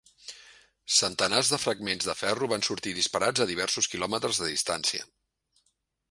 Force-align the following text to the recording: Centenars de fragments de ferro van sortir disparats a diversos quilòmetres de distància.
Centenars 0.99 1.51
de 1.55 1.59
fragments 1.65 2.07
de 2.09 2.15
ferro 2.21 2.49
van 2.53 2.65
sortir 2.67 2.93
disparats 2.99 3.43
a 3.45 3.47
diversos 3.51 3.89
quilòmetres 3.91 4.41
de 4.45 4.49
distància. 4.53 5.05